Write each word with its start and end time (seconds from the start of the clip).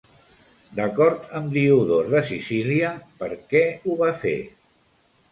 D'acord 0.77 1.25
amb 1.39 1.51
Diodor 1.57 2.07
de 2.13 2.21
Sicília, 2.29 2.93
per 3.19 3.29
què 3.51 3.61
ho 3.91 3.99
va 4.01 4.09
fer? 4.23 4.33